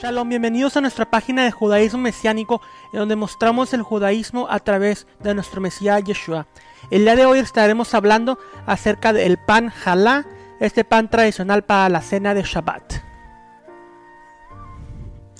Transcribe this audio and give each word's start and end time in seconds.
Shalom, 0.00 0.30
bienvenidos 0.30 0.78
a 0.78 0.80
nuestra 0.80 1.04
página 1.04 1.44
de 1.44 1.50
judaísmo 1.50 2.00
mesiánico, 2.00 2.62
en 2.90 3.00
donde 3.00 3.16
mostramos 3.16 3.74
el 3.74 3.82
judaísmo 3.82 4.46
a 4.48 4.58
través 4.58 5.06
de 5.22 5.34
nuestro 5.34 5.60
Mesías 5.60 6.02
Yeshua. 6.02 6.46
El 6.90 7.02
día 7.02 7.16
de 7.16 7.26
hoy 7.26 7.38
estaremos 7.38 7.92
hablando 7.92 8.38
acerca 8.64 9.12
del 9.12 9.36
pan 9.36 9.68
jalá, 9.68 10.24
este 10.58 10.84
pan 10.84 11.10
tradicional 11.10 11.64
para 11.64 11.90
la 11.90 12.00
cena 12.00 12.32
de 12.32 12.44
Shabbat. 12.44 12.94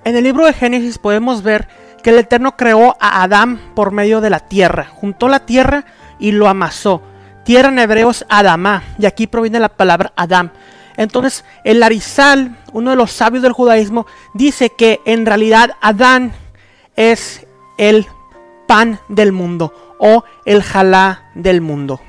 En 0.04 0.14
el 0.14 0.24
libro 0.24 0.44
de 0.44 0.52
Génesis 0.52 0.98
podemos 0.98 1.42
ver 1.42 1.66
que 2.02 2.10
el 2.10 2.18
Eterno 2.18 2.54
creó 2.58 2.98
a 3.00 3.22
Adán 3.22 3.72
por 3.74 3.92
medio 3.92 4.20
de 4.20 4.28
la 4.28 4.40
tierra, 4.40 4.84
juntó 4.84 5.28
la 5.28 5.46
tierra 5.46 5.86
y 6.18 6.32
lo 6.32 6.48
amasó. 6.48 7.00
Tierra 7.46 7.70
en 7.70 7.78
hebreo 7.78 8.10
es 8.10 8.26
Adamá, 8.28 8.82
y 8.98 9.06
aquí 9.06 9.26
proviene 9.26 9.58
la 9.58 9.70
palabra 9.70 10.12
Adam. 10.16 10.52
Entonces, 10.96 11.44
el 11.64 11.82
Arizal, 11.82 12.56
uno 12.72 12.90
de 12.90 12.96
los 12.96 13.12
sabios 13.12 13.42
del 13.42 13.52
judaísmo, 13.52 14.06
dice 14.34 14.70
que 14.70 15.00
en 15.04 15.26
realidad 15.26 15.76
Adán 15.80 16.32
es 16.96 17.46
el 17.78 18.06
pan 18.66 19.00
del 19.08 19.32
mundo 19.32 19.96
o 19.98 20.24
el 20.44 20.62
jalá 20.62 21.30
del 21.34 21.60
mundo. 21.60 22.00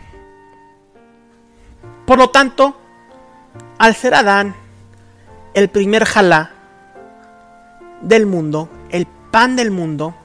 Por 2.05 2.18
lo 2.18 2.30
tanto, 2.30 2.76
al 3.78 3.96
ser 3.96 4.16
Adán 4.16 4.55
el 5.54 5.70
primer 5.70 6.05
jalá 6.05 6.52
del 8.02 8.26
mundo, 8.26 8.70
el 8.90 9.08
pan 9.32 9.55
del 9.55 9.72
mundo, 9.72 10.16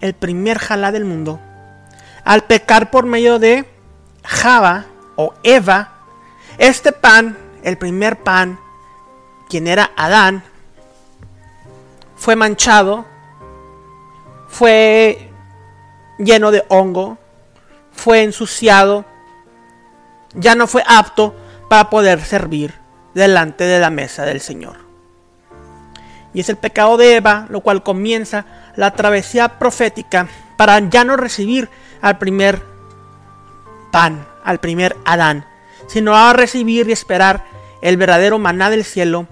el 0.00 0.14
primer 0.14 0.58
jalá 0.58 0.92
del 0.92 1.04
mundo, 1.04 1.40
al 2.24 2.44
pecar 2.44 2.90
por 2.90 3.06
medio 3.06 3.38
de 3.38 3.68
Java 4.24 4.86
o 5.16 5.34
Eva, 5.42 5.92
este 6.58 6.92
pan 6.92 7.36
el 7.62 7.78
primer 7.78 8.22
pan, 8.22 8.58
quien 9.48 9.66
era 9.66 9.90
Adán, 9.96 10.42
fue 12.16 12.36
manchado, 12.36 13.04
fue 14.48 15.30
lleno 16.18 16.50
de 16.50 16.64
hongo, 16.68 17.18
fue 17.92 18.22
ensuciado, 18.22 19.04
ya 20.34 20.54
no 20.54 20.66
fue 20.66 20.82
apto 20.86 21.34
para 21.68 21.90
poder 21.90 22.20
servir 22.20 22.74
delante 23.14 23.64
de 23.64 23.80
la 23.80 23.90
mesa 23.90 24.24
del 24.24 24.40
Señor. 24.40 24.76
Y 26.34 26.40
es 26.40 26.48
el 26.48 26.56
pecado 26.56 26.96
de 26.96 27.16
Eva, 27.16 27.46
lo 27.50 27.60
cual 27.60 27.82
comienza 27.82 28.46
la 28.76 28.92
travesía 28.92 29.58
profética 29.58 30.28
para 30.56 30.78
ya 30.78 31.04
no 31.04 31.16
recibir 31.16 31.68
al 32.00 32.18
primer 32.18 32.62
pan, 33.90 34.26
al 34.44 34.58
primer 34.58 34.96
Adán, 35.04 35.44
sino 35.92 36.16
a 36.16 36.32
recibir 36.32 36.88
y 36.88 36.92
esperar 36.92 37.44
el 37.82 37.98
verdadero 37.98 38.38
maná 38.38 38.70
del 38.70 38.82
cielo, 38.82 39.26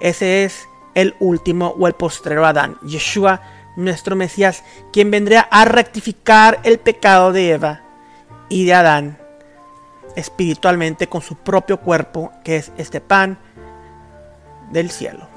ese 0.00 0.44
es 0.44 0.66
el 0.94 1.14
último 1.20 1.74
o 1.78 1.86
el 1.86 1.92
postrero 1.92 2.46
Adán, 2.46 2.78
Yeshua, 2.80 3.42
nuestro 3.76 4.16
Mesías, 4.16 4.64
quien 4.94 5.10
vendría 5.10 5.42
a 5.42 5.66
rectificar 5.66 6.58
el 6.62 6.78
pecado 6.78 7.32
de 7.32 7.50
Eva 7.50 7.82
y 8.48 8.64
de 8.64 8.72
Adán 8.72 9.18
espiritualmente 10.14 11.06
con 11.06 11.20
su 11.20 11.36
propio 11.36 11.80
cuerpo, 11.80 12.32
que 12.42 12.56
es 12.56 12.72
este 12.78 13.02
pan 13.02 13.36
del 14.72 14.90
cielo. 14.90 15.28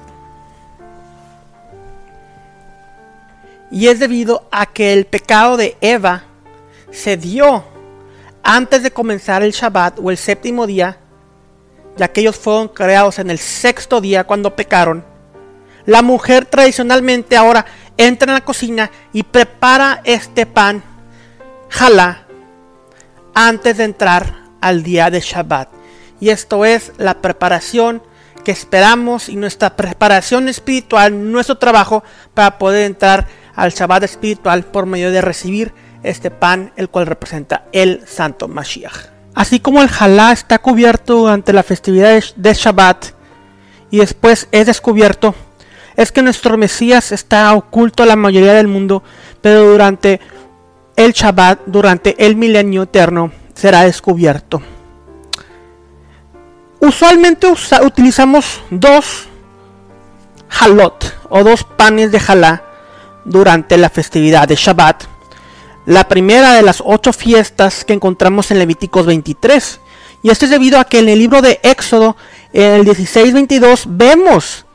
Y 3.69 3.87
es 3.87 3.99
debido 3.99 4.47
a 4.49 4.67
que 4.67 4.93
el 4.93 5.05
pecado 5.05 5.57
de 5.57 5.75
Eva 5.81 6.23
se 6.89 7.17
dio 7.17 7.65
antes 8.43 8.83
de 8.83 8.91
comenzar 8.91 9.43
el 9.43 9.51
Shabbat 9.51 9.99
o 10.01 10.11
el 10.11 10.17
séptimo 10.17 10.67
día 10.67 10.99
ya 11.99 12.07
que 12.07 12.21
ellos 12.21 12.37
fueron 12.37 12.69
creados 12.69 13.19
en 13.19 13.29
el 13.29 13.37
sexto 13.37 13.99
día 13.99 14.23
cuando 14.23 14.55
pecaron, 14.55 15.03
la 15.85 16.01
mujer 16.01 16.45
tradicionalmente 16.45 17.35
ahora 17.35 17.65
entra 17.97 18.31
en 18.31 18.35
la 18.35 18.45
cocina 18.45 18.89
y 19.11 19.23
prepara 19.23 20.01
este 20.05 20.45
pan, 20.45 20.81
jala, 21.69 22.25
antes 23.33 23.77
de 23.77 23.83
entrar 23.83 24.33
al 24.61 24.81
día 24.81 25.09
de 25.09 25.19
Shabbat. 25.19 25.69
Y 26.21 26.29
esto 26.29 26.63
es 26.63 26.93
la 26.97 27.21
preparación 27.21 28.01
que 28.45 28.51
esperamos 28.51 29.27
y 29.27 29.35
nuestra 29.35 29.75
preparación 29.75 30.47
espiritual, 30.47 31.31
nuestro 31.31 31.57
trabajo 31.57 32.03
para 32.33 32.57
poder 32.57 32.85
entrar 32.85 33.27
al 33.55 33.71
Shabbat 33.71 34.03
espiritual 34.03 34.63
por 34.63 34.85
medio 34.85 35.11
de 35.11 35.19
recibir 35.19 35.73
este 36.03 36.31
pan, 36.31 36.71
el 36.75 36.89
cual 36.89 37.07
representa 37.07 37.65
el 37.71 38.01
Santo 38.07 38.47
Mashiach. 38.47 39.09
Así 39.35 39.59
como 39.59 39.81
el 39.81 39.89
jalá 39.89 40.31
está 40.31 40.59
cubierto 40.59 41.15
durante 41.15 41.53
la 41.53 41.63
festividad 41.63 42.21
de 42.35 42.53
Shabbat 42.53 43.05
y 43.91 43.99
después 43.99 44.47
es 44.51 44.65
descubierto, 44.65 45.35
es 45.95 46.11
que 46.11 46.21
nuestro 46.21 46.57
Mesías 46.57 47.11
está 47.11 47.53
oculto 47.53 48.03
a 48.03 48.05
la 48.05 48.15
mayoría 48.15 48.53
del 48.53 48.67
mundo, 48.67 49.03
pero 49.41 49.71
durante 49.71 50.19
el 50.95 51.13
Shabbat, 51.13 51.61
durante 51.65 52.25
el 52.25 52.35
milenio 52.35 52.83
eterno, 52.83 53.31
será 53.53 53.83
descubierto. 53.83 54.61
Usualmente 56.79 57.47
utilizamos 57.83 58.61
dos 58.69 59.27
halot 60.49 61.13
o 61.29 61.43
dos 61.43 61.63
panes 61.63 62.11
de 62.11 62.19
jalá 62.19 62.63
durante 63.25 63.77
la 63.77 63.89
festividad 63.89 64.47
de 64.47 64.55
Shabbat 64.55 65.03
la 65.85 66.07
primera 66.07 66.53
de 66.53 66.61
las 66.61 66.81
ocho 66.85 67.13
fiestas 67.13 67.83
que 67.85 67.93
encontramos 67.93 68.51
en 68.51 68.59
Levíticos 68.59 69.05
23. 69.05 69.79
Y 70.21 70.29
esto 70.29 70.45
es 70.45 70.51
debido 70.51 70.79
a 70.79 70.85
que 70.85 70.99
en 70.99 71.09
el 71.09 71.19
libro 71.19 71.41
de 71.41 71.59
Éxodo, 71.63 72.17
en 72.53 72.73
el 72.73 72.85
16-22, 72.85 73.83
vemos 73.87 74.65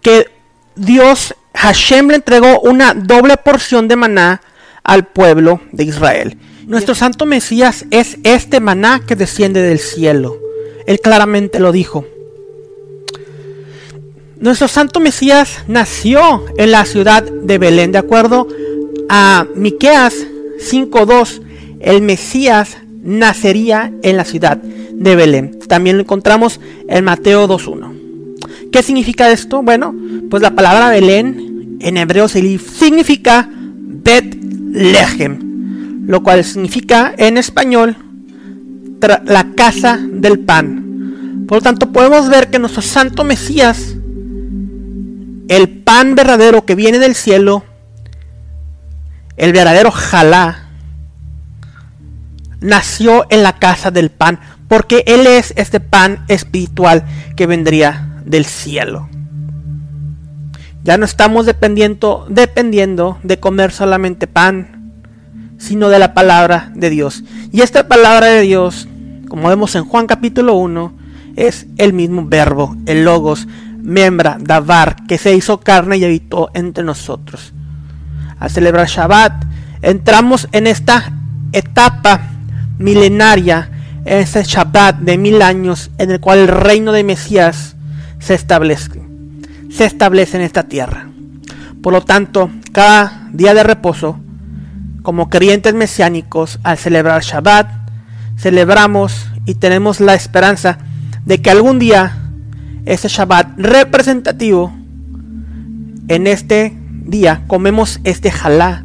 que 0.00 0.30
Dios, 0.74 1.34
Hashem, 1.54 2.08
le 2.08 2.16
entregó 2.16 2.60
una 2.60 2.94
doble 2.94 3.36
porción 3.36 3.88
de 3.88 3.96
maná 3.96 4.40
al 4.82 5.06
pueblo 5.06 5.60
de 5.72 5.84
Israel. 5.84 6.38
Nuestro 6.66 6.94
santo 6.94 7.26
Mesías 7.26 7.84
es 7.90 8.18
este 8.24 8.60
maná 8.60 9.00
que 9.06 9.16
desciende 9.16 9.62
del 9.62 9.78
cielo. 9.78 10.38
Él 10.86 11.00
claramente 11.00 11.60
lo 11.60 11.72
dijo. 11.72 12.06
Nuestro 14.38 14.68
santo 14.68 15.00
Mesías 15.00 15.64
nació 15.66 16.44
en 16.58 16.70
la 16.70 16.84
ciudad 16.84 17.22
de 17.22 17.58
Belén, 17.58 17.92
de 17.92 17.98
acuerdo 17.98 18.46
a 19.08 19.46
Miqueas 19.54 20.26
5.2, 20.58 21.42
el 21.80 22.02
Mesías 22.02 22.76
nacería 23.02 23.92
en 24.02 24.16
la 24.16 24.24
ciudad 24.24 24.56
de 24.56 25.16
Belén. 25.16 25.58
También 25.68 25.96
lo 25.96 26.02
encontramos 26.02 26.60
en 26.88 27.04
Mateo 27.04 27.46
2.1. 27.48 28.70
¿Qué 28.72 28.82
significa 28.82 29.30
esto? 29.30 29.62
Bueno, 29.62 29.94
pues 30.28 30.42
la 30.42 30.54
palabra 30.54 30.90
Belén 30.90 31.78
en 31.80 31.96
hebreo 31.96 32.28
significa 32.28 33.48
Bet 33.52 34.36
Lehem, 34.72 36.06
lo 36.06 36.22
cual 36.22 36.44
significa 36.44 37.14
en 37.16 37.38
español 37.38 37.96
la 39.24 39.52
casa 39.54 40.00
del 40.02 40.40
pan. 40.40 41.44
Por 41.46 41.58
lo 41.58 41.62
tanto, 41.62 41.92
podemos 41.92 42.28
ver 42.28 42.50
que 42.50 42.58
nuestro 42.58 42.82
santo 42.82 43.22
Mesías, 43.24 43.94
el 45.48 45.68
pan 45.84 46.14
verdadero 46.14 46.64
que 46.66 46.74
viene 46.74 46.98
del 46.98 47.14
cielo, 47.14 47.62
el 49.36 49.52
verdadero 49.52 49.90
Jalá, 49.90 50.70
nació 52.60 53.26
en 53.30 53.42
la 53.42 53.58
casa 53.58 53.90
del 53.90 54.10
pan, 54.10 54.40
porque 54.68 55.04
Él 55.06 55.26
es 55.26 55.52
este 55.56 55.80
pan 55.80 56.24
espiritual 56.28 57.04
que 57.36 57.46
vendría 57.46 58.22
del 58.24 58.44
cielo. 58.44 59.08
Ya 60.82 60.96
no 60.98 61.04
estamos 61.04 61.46
dependiendo, 61.46 62.26
dependiendo 62.28 63.18
de 63.22 63.38
comer 63.38 63.72
solamente 63.72 64.26
pan, 64.26 64.92
sino 65.58 65.88
de 65.88 65.98
la 65.98 66.14
palabra 66.14 66.70
de 66.74 66.90
Dios. 66.90 67.24
Y 67.52 67.60
esta 67.60 67.88
palabra 67.88 68.26
de 68.26 68.42
Dios, 68.42 68.88
como 69.28 69.48
vemos 69.48 69.74
en 69.74 69.84
Juan 69.84 70.06
capítulo 70.06 70.54
1, 70.54 70.96
es 71.36 71.66
el 71.76 71.92
mismo 71.92 72.26
verbo, 72.26 72.76
el 72.86 73.04
logos, 73.04 73.46
membra, 73.82 74.38
davar, 74.40 74.96
que 75.06 75.18
se 75.18 75.34
hizo 75.34 75.60
carne 75.60 75.98
y 75.98 76.04
habitó 76.04 76.50
entre 76.54 76.84
nosotros 76.84 77.52
a 78.38 78.48
celebrar 78.48 78.88
Shabbat, 78.88 79.44
entramos 79.82 80.48
en 80.52 80.66
esta 80.66 81.12
etapa 81.52 82.20
milenaria, 82.78 83.70
en 84.04 84.18
este 84.18 84.42
Shabbat 84.44 84.98
de 84.98 85.18
mil 85.18 85.42
años, 85.42 85.90
en 85.98 86.10
el 86.10 86.20
cual 86.20 86.38
el 86.40 86.48
reino 86.48 86.92
de 86.92 87.04
Mesías 87.04 87.76
se 88.18 88.34
establece, 88.34 89.02
se 89.70 89.84
establece 89.84 90.36
en 90.36 90.42
esta 90.42 90.64
tierra. 90.64 91.06
Por 91.82 91.92
lo 91.92 92.02
tanto, 92.02 92.50
cada 92.72 93.28
día 93.32 93.54
de 93.54 93.62
reposo, 93.62 94.18
como 95.02 95.30
creyentes 95.30 95.74
mesiánicos, 95.74 96.58
al 96.62 96.78
celebrar 96.78 97.22
Shabbat, 97.22 97.70
celebramos 98.36 99.28
y 99.46 99.54
tenemos 99.54 100.00
la 100.00 100.14
esperanza 100.14 100.78
de 101.24 101.40
que 101.40 101.50
algún 101.50 101.78
día 101.78 102.16
ese 102.84 103.08
Shabbat 103.08 103.58
representativo 103.58 104.72
en 106.08 106.26
este 106.26 106.76
día 107.06 107.44
comemos 107.46 108.00
este 108.04 108.30
jalá, 108.30 108.84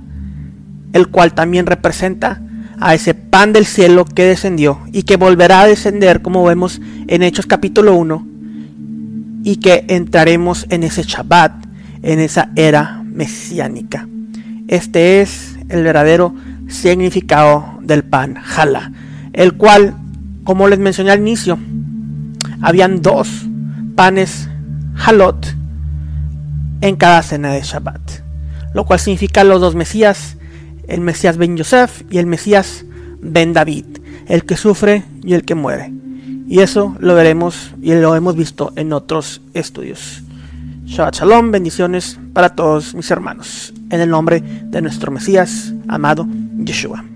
el 0.93 1.07
cual 1.07 1.33
también 1.33 1.65
representa 1.65 2.41
a 2.79 2.95
ese 2.95 3.13
pan 3.13 3.53
del 3.53 3.65
cielo 3.65 4.05
que 4.05 4.25
descendió 4.25 4.79
y 4.91 5.03
que 5.03 5.15
volverá 5.15 5.61
a 5.61 5.67
descender 5.67 6.21
como 6.21 6.43
vemos 6.43 6.81
en 7.07 7.21
Hechos 7.21 7.45
capítulo 7.45 7.95
1 7.95 8.27
y 9.43 9.57
que 9.57 9.85
entraremos 9.87 10.65
en 10.69 10.83
ese 10.83 11.03
Shabbat, 11.03 11.53
en 12.01 12.19
esa 12.19 12.51
era 12.55 13.03
mesiánica. 13.03 14.07
Este 14.67 15.21
es 15.21 15.57
el 15.69 15.83
verdadero 15.83 16.33
significado 16.67 17.79
del 17.81 18.03
pan 18.03 18.35
jala, 18.35 18.91
el 19.33 19.53
cual, 19.53 19.95
como 20.43 20.67
les 20.67 20.79
mencioné 20.79 21.11
al 21.11 21.19
inicio, 21.19 21.59
habían 22.61 23.01
dos 23.01 23.47
panes 23.95 24.49
halot 24.95 25.50
en 26.81 26.95
cada 26.95 27.21
cena 27.23 27.53
de 27.53 27.61
Shabbat, 27.61 28.01
lo 28.73 28.85
cual 28.85 28.99
significa 28.99 29.43
los 29.43 29.61
dos 29.61 29.75
Mesías, 29.75 30.37
el 30.87 31.01
Mesías 31.01 31.37
Ben 31.37 31.55
Yosef 31.55 32.03
y 32.09 32.17
el 32.17 32.25
Mesías 32.25 32.85
Ben 33.21 33.53
David, 33.53 33.85
el 34.27 34.45
que 34.45 34.57
sufre 34.57 35.03
y 35.23 35.33
el 35.33 35.43
que 35.43 35.55
muere. 35.55 35.93
Y 36.47 36.59
eso 36.59 36.95
lo 36.99 37.15
veremos 37.15 37.71
y 37.81 37.93
lo 37.93 38.15
hemos 38.15 38.35
visto 38.35 38.73
en 38.75 38.91
otros 38.91 39.41
estudios. 39.53 40.23
Shabbat 40.85 41.15
Shalom, 41.15 41.51
bendiciones 41.51 42.19
para 42.33 42.49
todos 42.55 42.93
mis 42.93 43.09
hermanos, 43.11 43.73
en 43.89 44.01
el 44.01 44.09
nombre 44.09 44.41
de 44.41 44.81
nuestro 44.81 45.11
Mesías 45.11 45.73
amado 45.87 46.27
Yeshua. 46.57 47.10